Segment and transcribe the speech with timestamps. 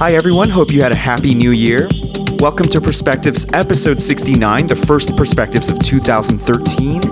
[0.00, 0.48] Hi, everyone.
[0.48, 1.86] Hope you had a happy new year.
[2.38, 7.02] Welcome to Perspectives episode 69, the first Perspectives of 2013.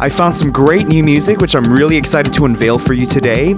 [0.00, 3.54] I found some great new music, which I'm really excited to unveil for you today.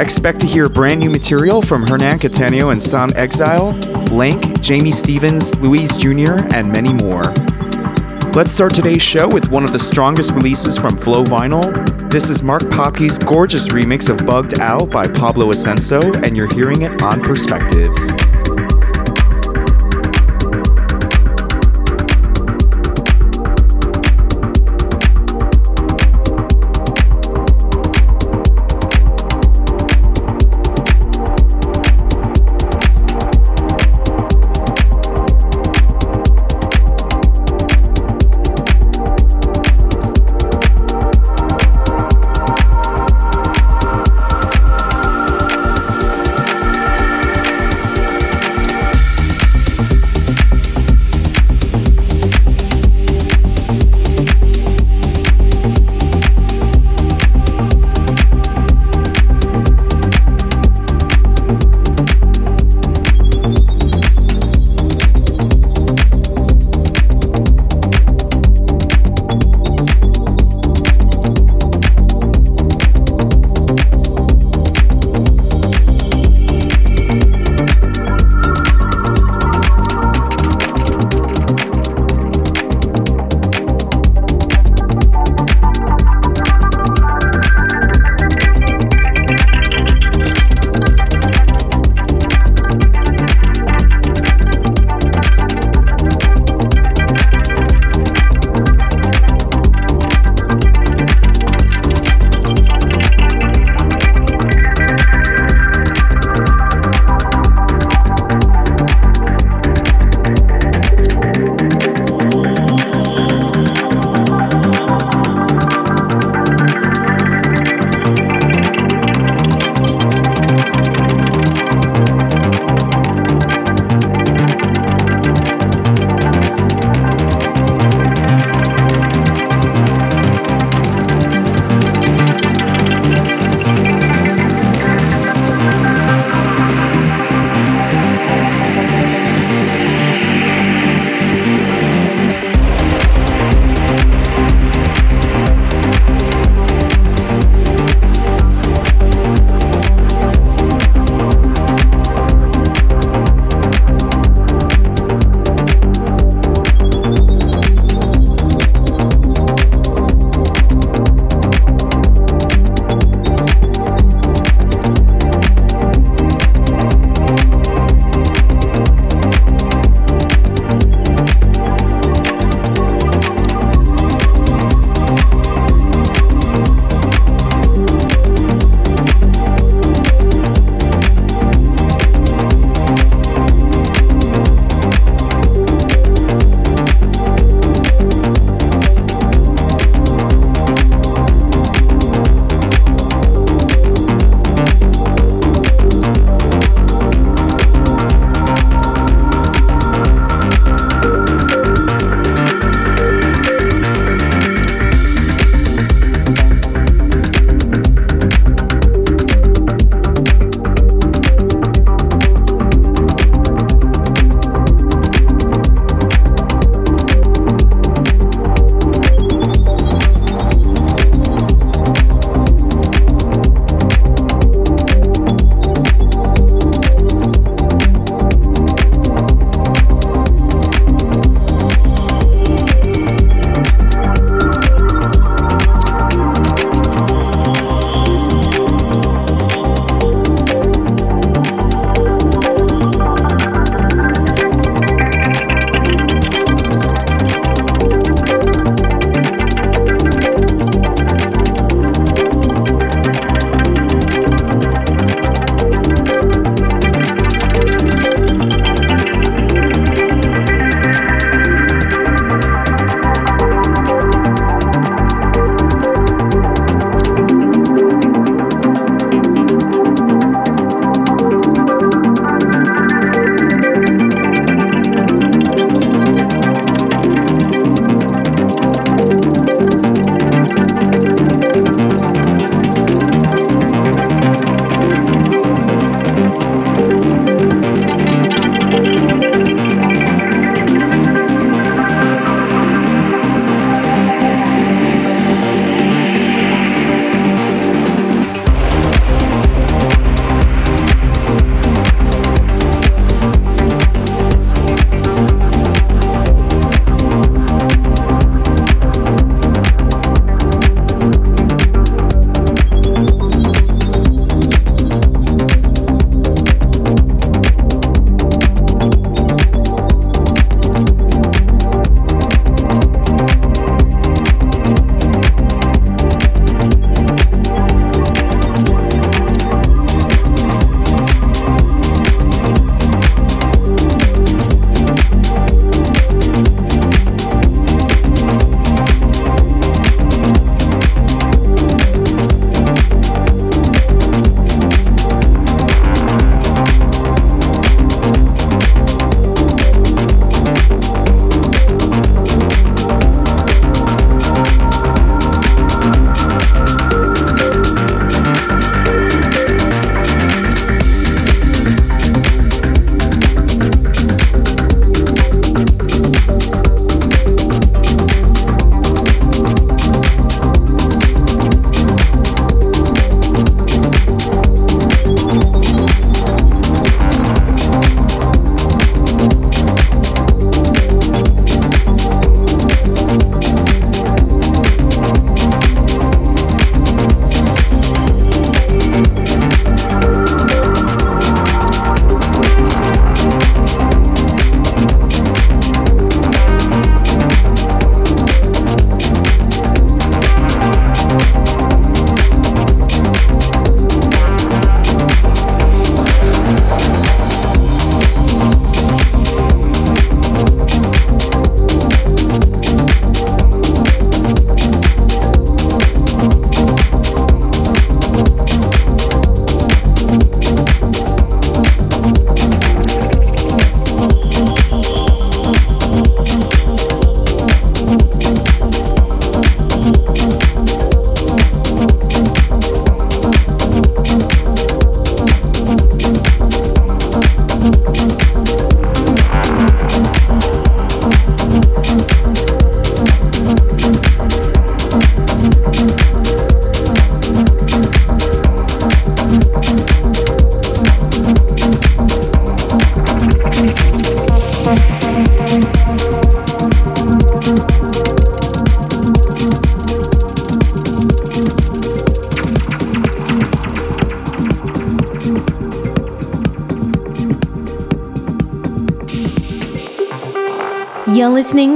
[0.00, 3.70] Expect to hear brand new material from Hernan Cattaneo and Sound Exile,
[4.10, 7.22] Link, Jamie Stevens, Louise Jr., and many more.
[8.34, 12.10] Let's start today's show with one of the strongest releases from Flow Vinyl.
[12.10, 16.82] This is Marc Poppcke's gorgeous remix of Bugged Out by Pablo Acenso, and you're hearing
[16.82, 18.12] it on Perspectives.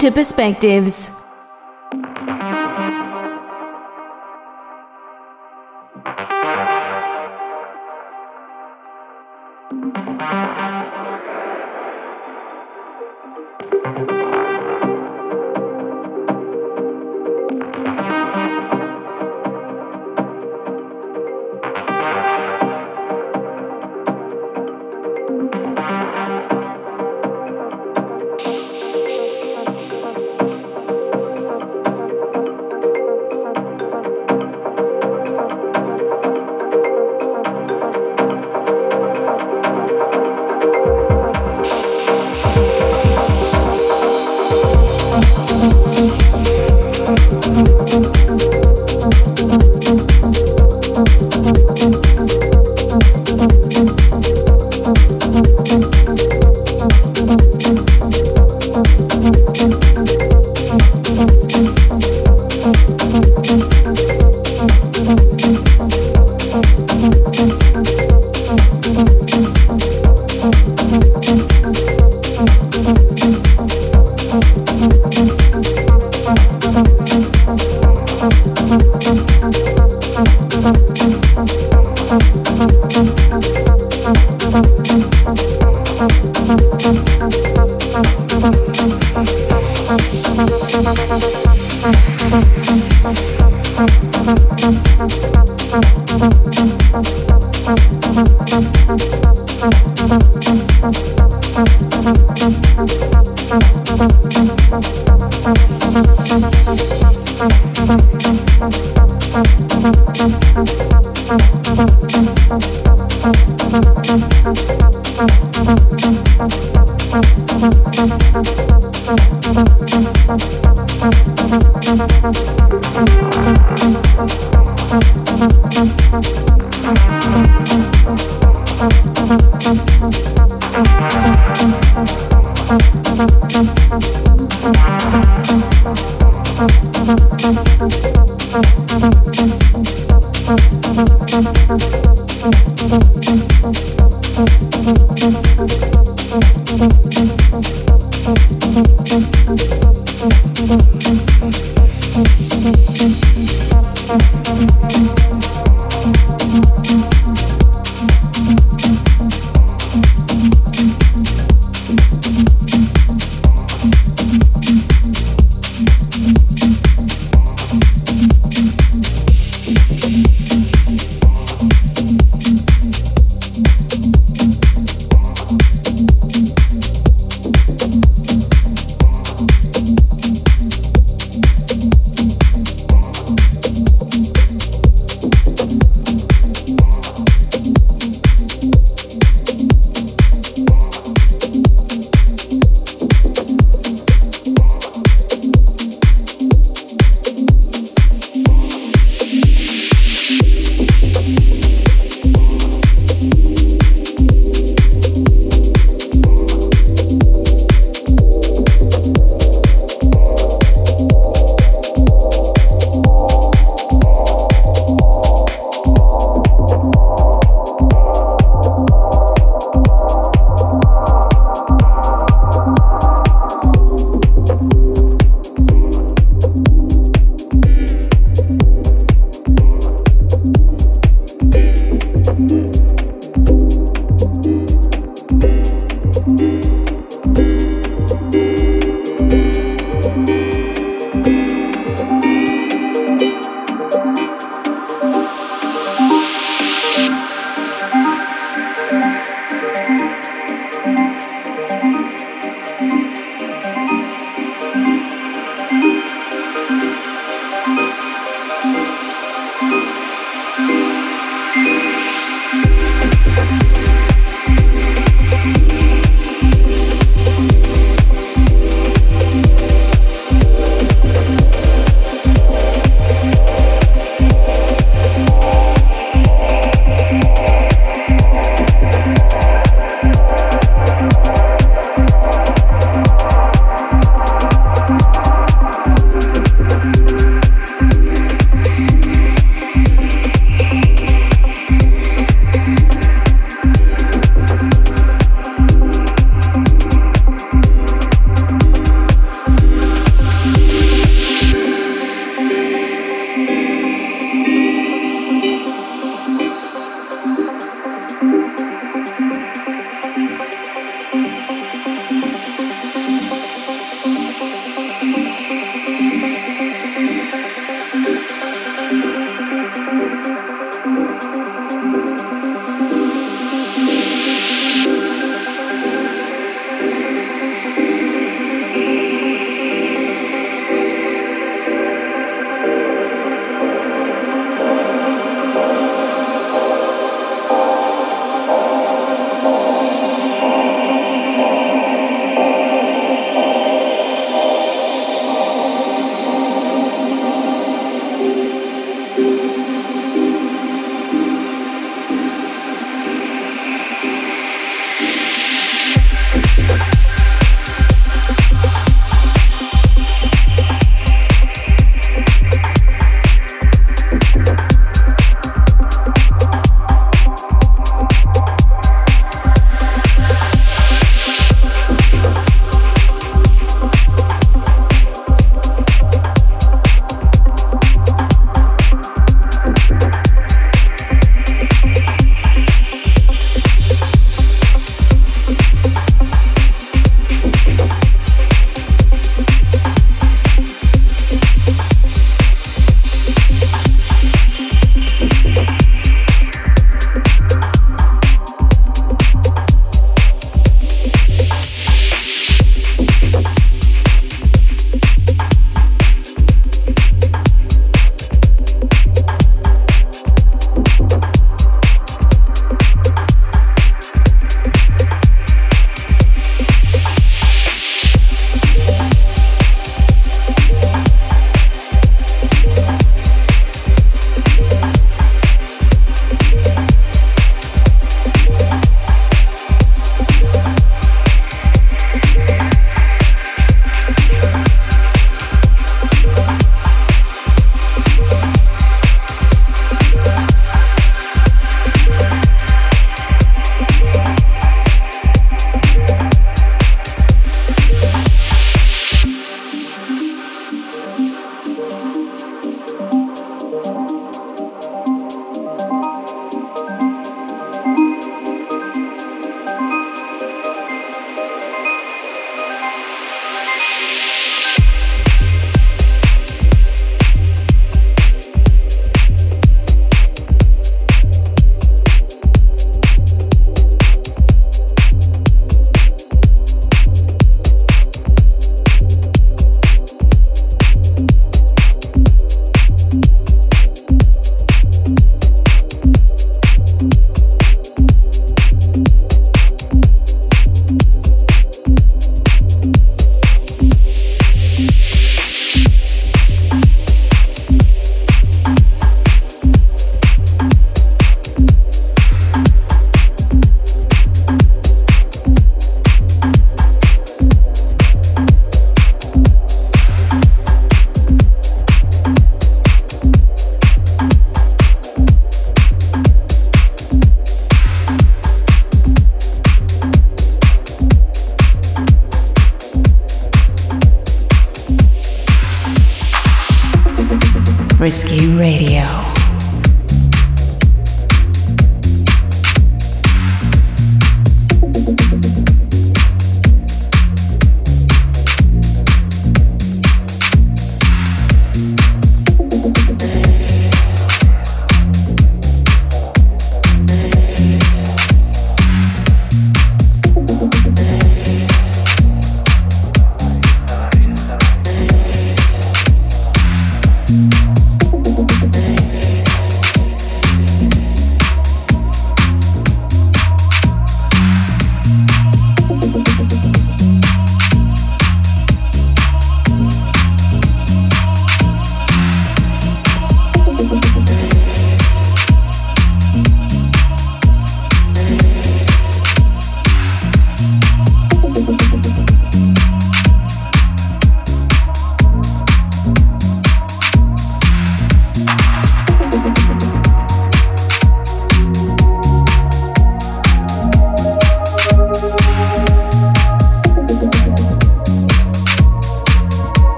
[0.00, 1.09] To Perspectives.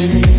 [0.00, 0.37] You.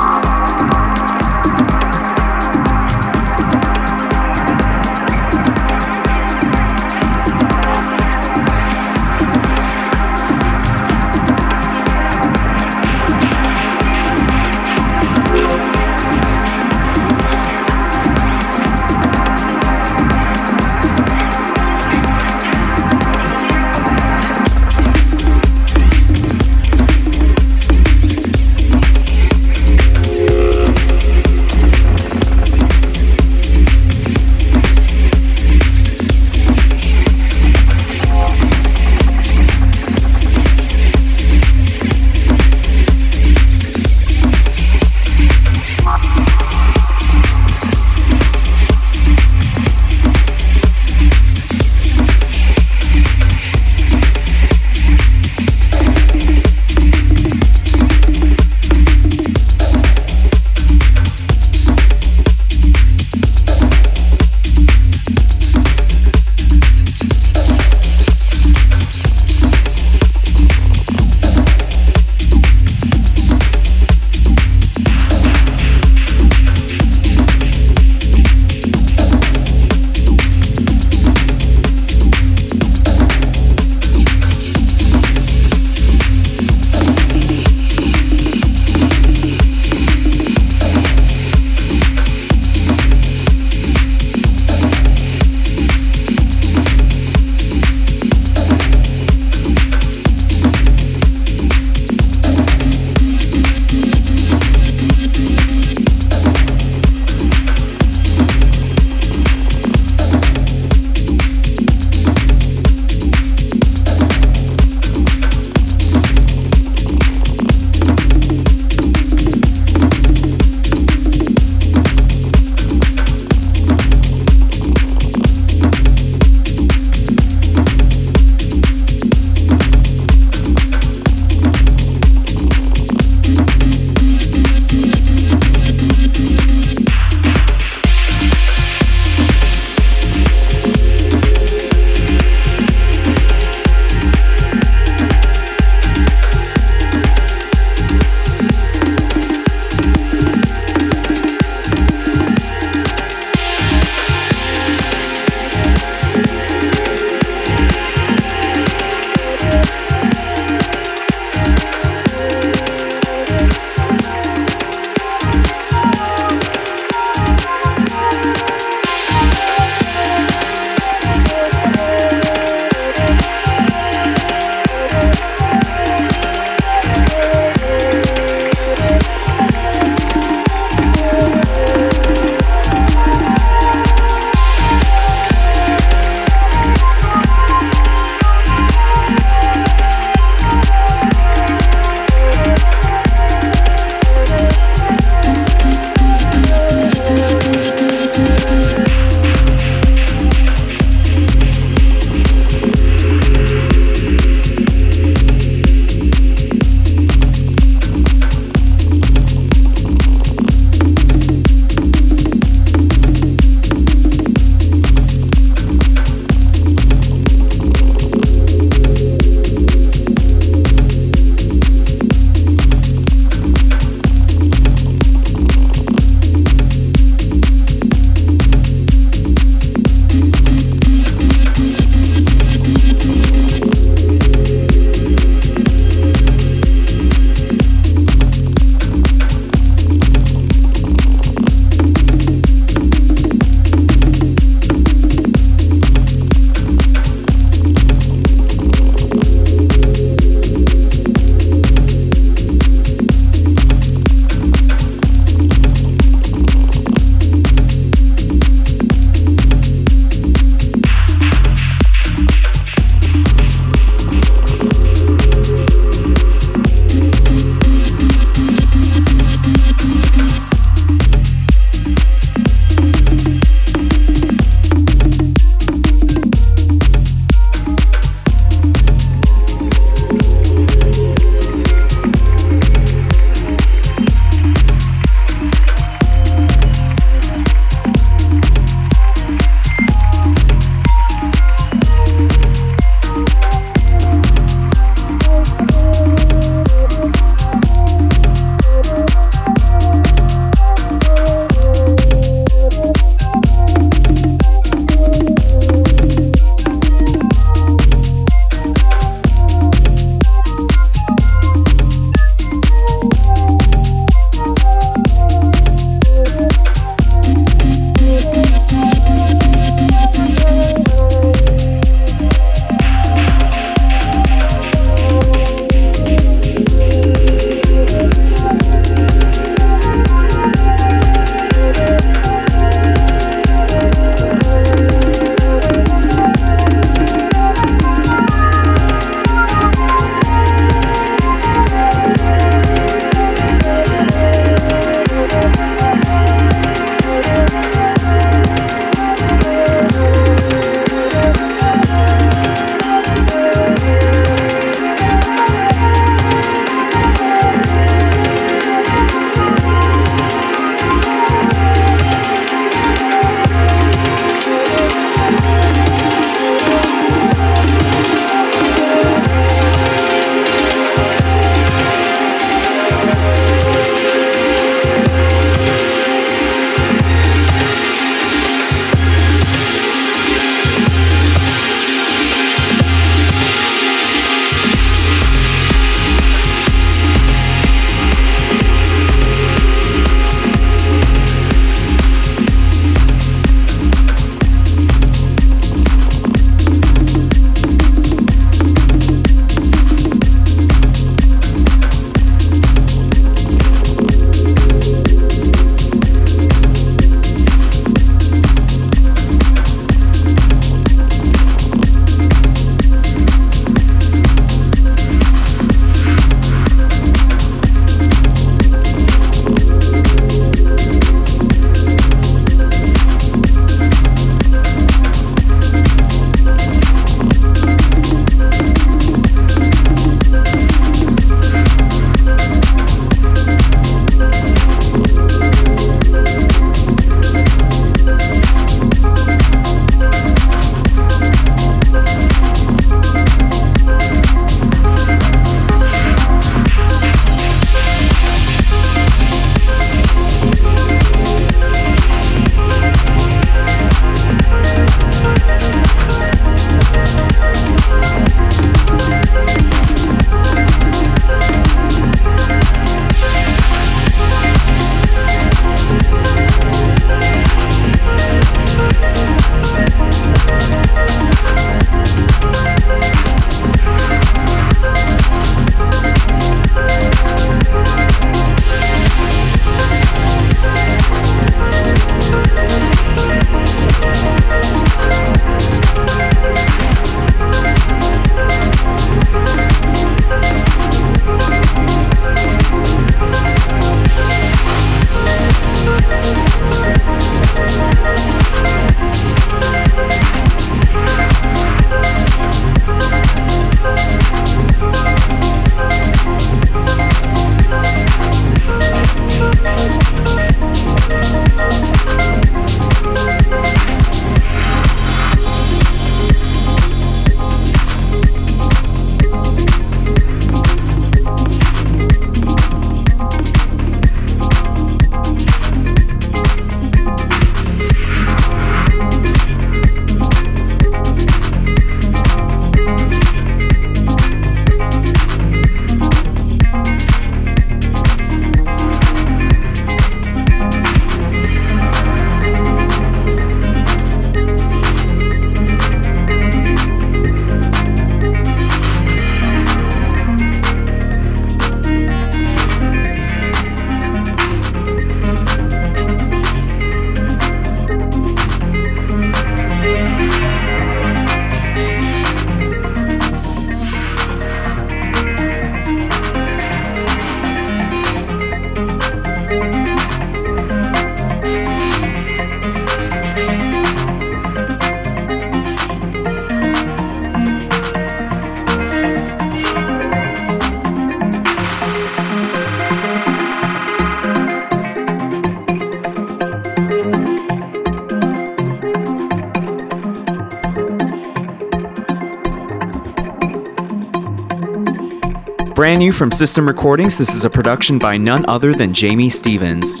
[595.94, 600.00] Brand new from System Recordings, this is a production by none other than Jamie Stevens.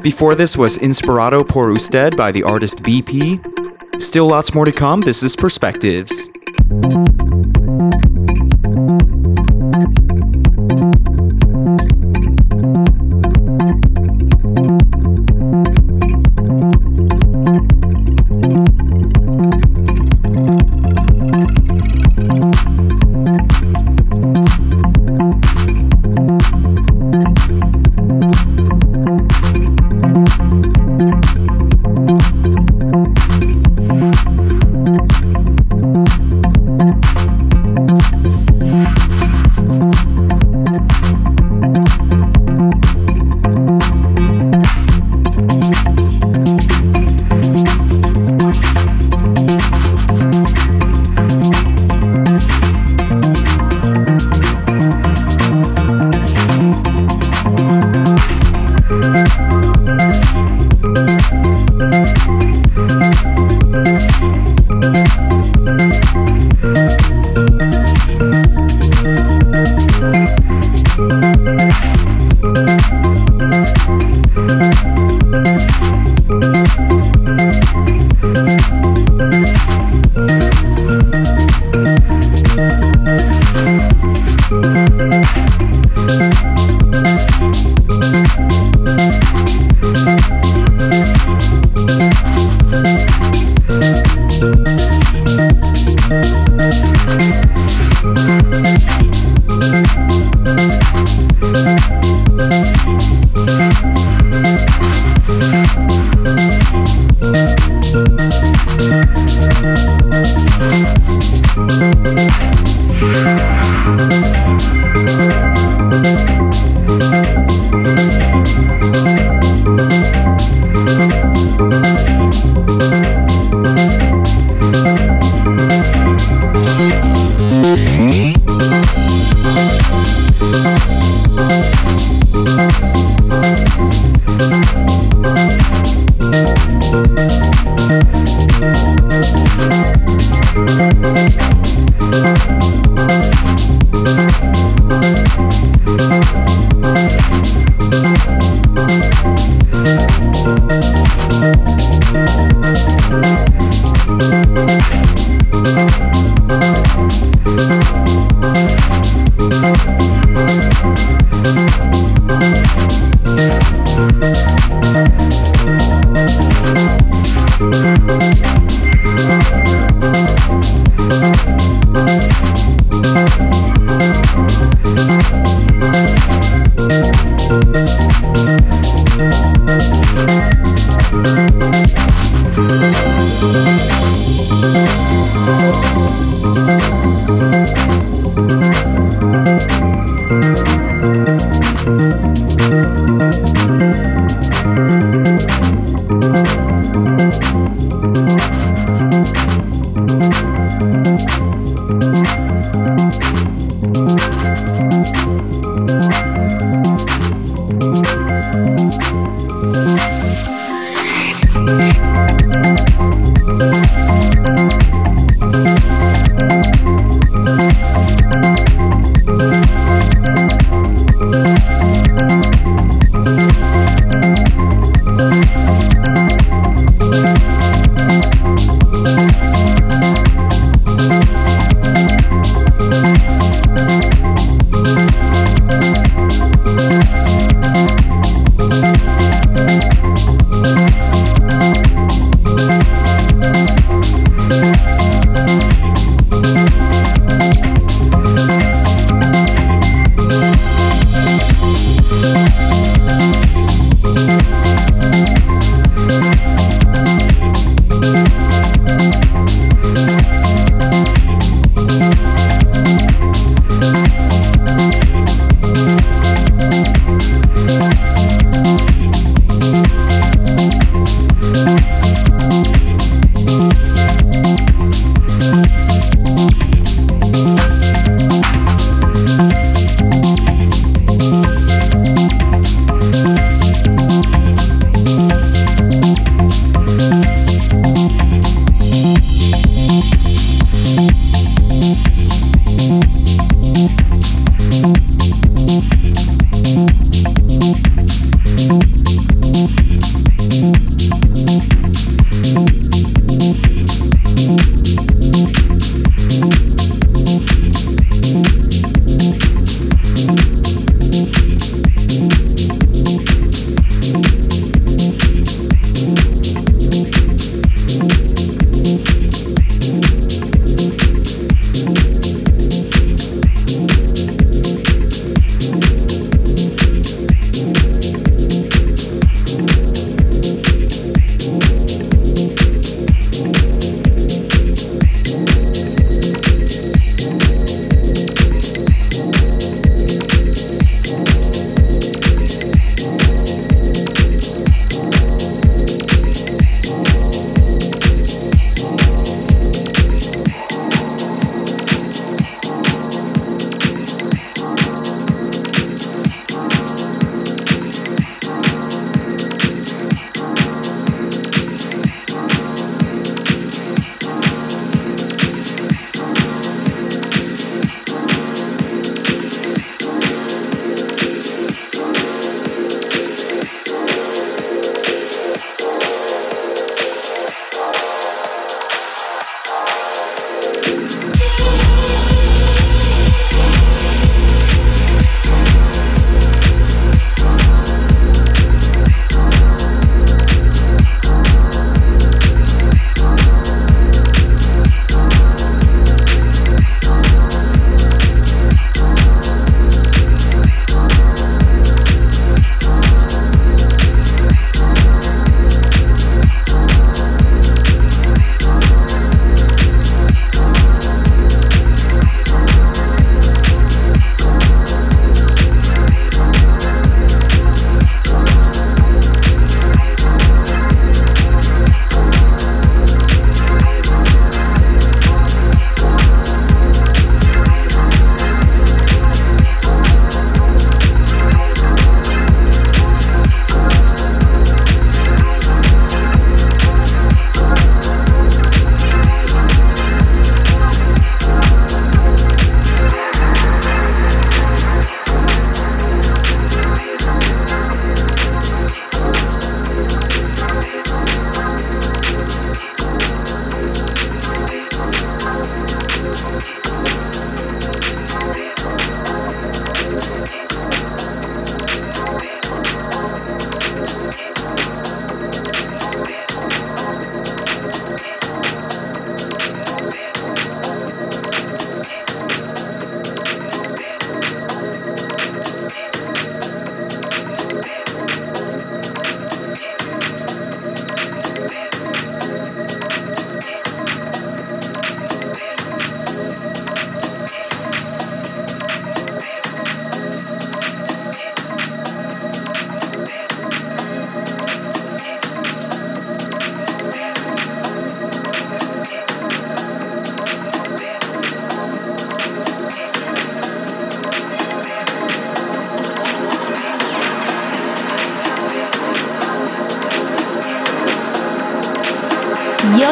[0.00, 4.00] Before this was Inspirado por Usted by the artist BP.
[4.00, 6.28] Still lots more to come, this is Perspectives.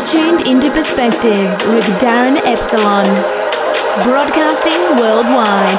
[0.03, 3.05] You're tuned into Perspectives with Darin Epsilon,
[4.03, 5.78] broadcasting worldwide.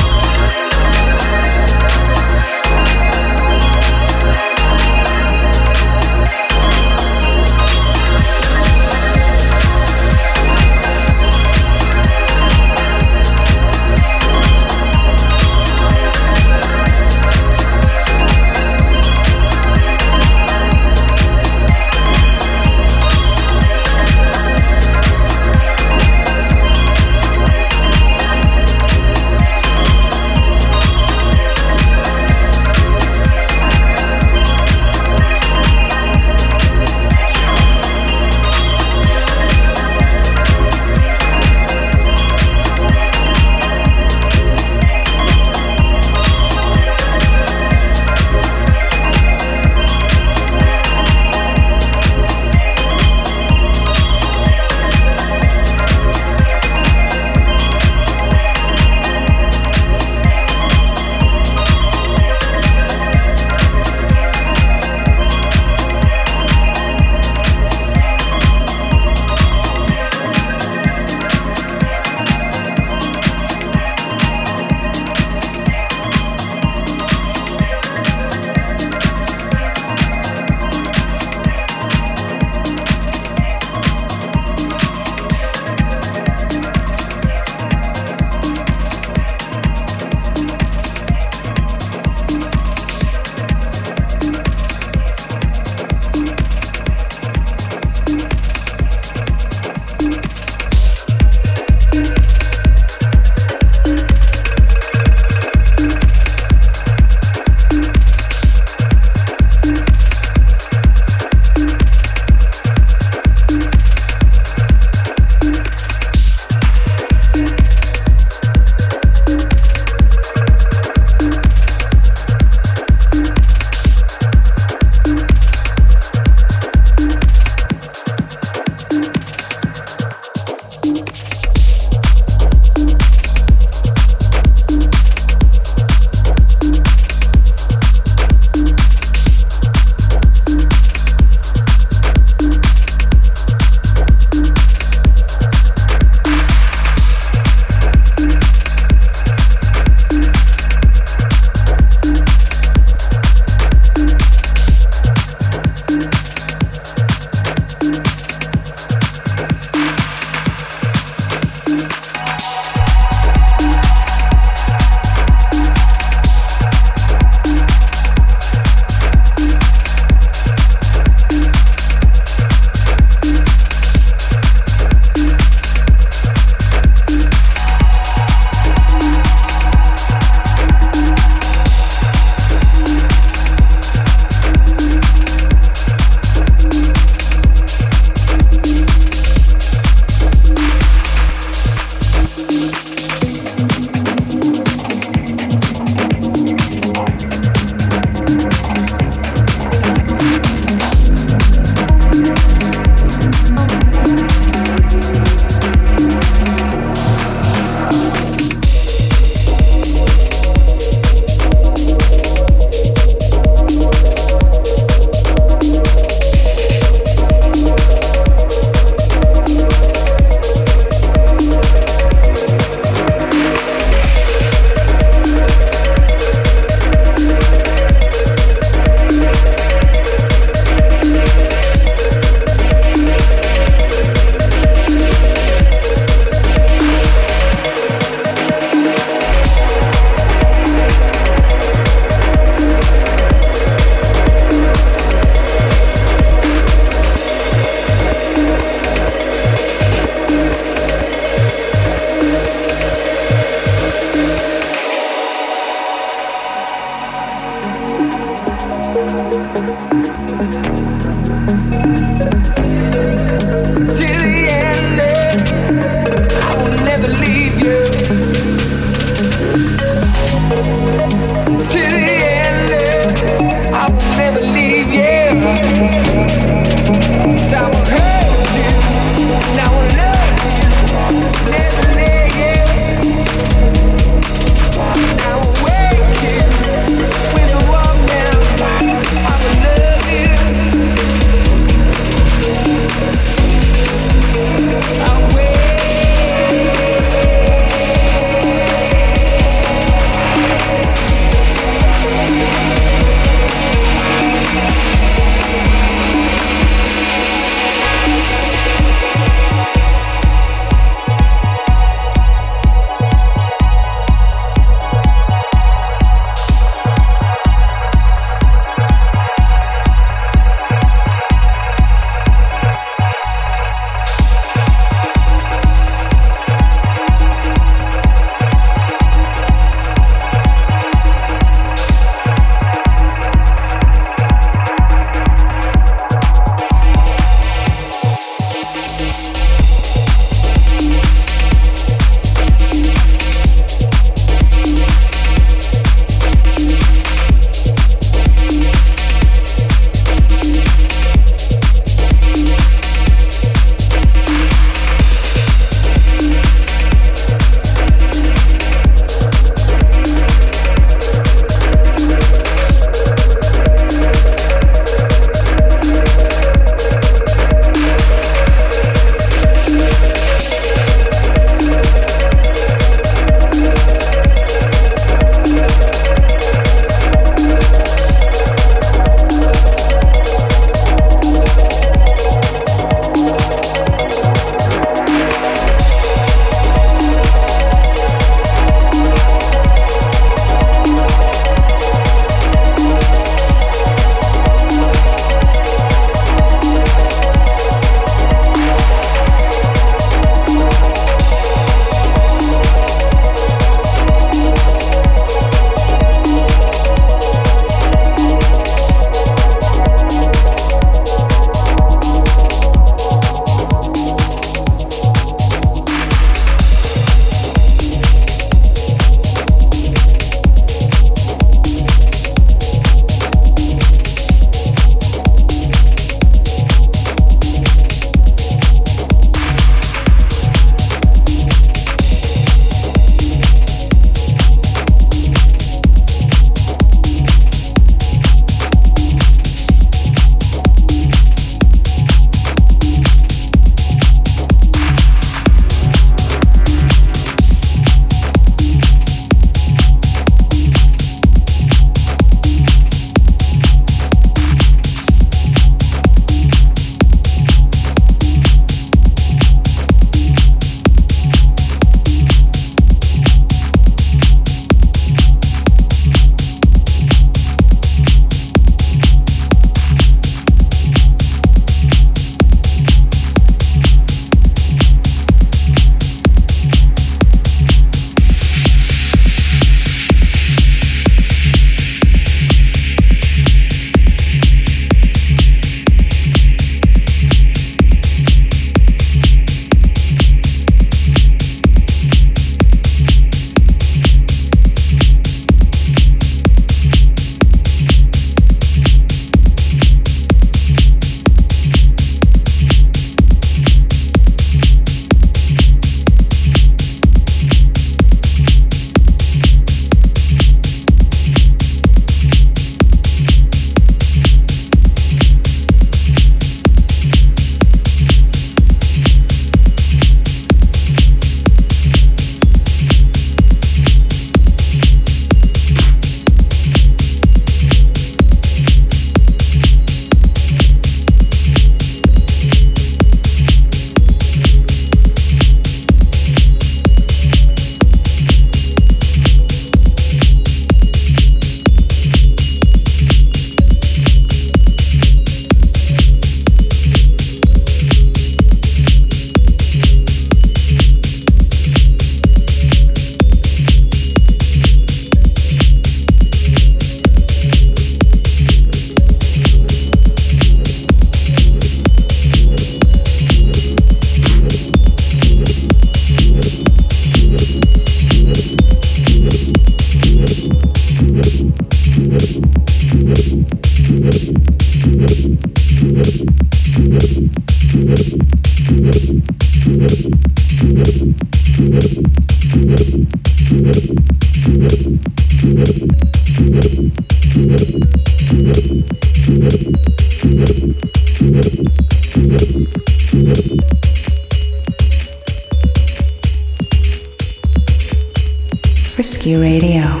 [598.94, 600.00] Frisky Radio.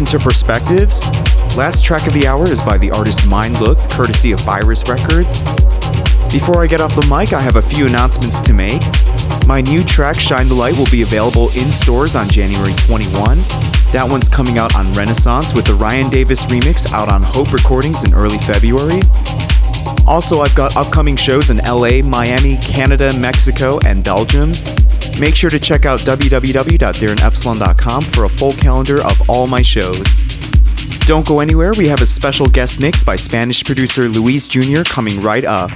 [0.00, 1.04] Into Perspectives.
[1.58, 5.44] Last track of the hour is by the artist Mind Look, courtesy of Virus Records.
[6.32, 8.80] Before I get off the mic, I have a few announcements to make.
[9.46, 13.36] My new track, Shine the Light, will be available in stores on January 21.
[13.92, 18.02] That one's coming out on Renaissance with the Ryan Davis remix out on Hope Recordings
[18.02, 19.02] in early February.
[20.08, 24.52] Also, I've got upcoming shows in LA, Miami, Canada, Mexico, and Belgium.
[25.18, 30.04] Make sure to check out www.darinepsilon.com for a full calendar of all my shows.
[31.06, 34.82] Don't go anywhere, we have a special guest mix by Spanish producer Luis Jr.
[34.84, 35.70] coming right up.